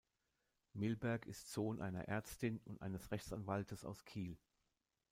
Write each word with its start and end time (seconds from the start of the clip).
Milberg 0.73 1.27
ist 1.27 1.51
Sohn 1.53 1.79
einer 1.79 2.05
Ärztin 2.07 2.57
und 2.65 2.81
eines 2.81 3.11
Rechtsanwaltes 3.11 3.85
aus 3.85 4.03
Kiel. 4.03 4.35